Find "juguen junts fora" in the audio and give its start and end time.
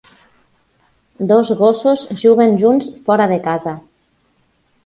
2.23-3.29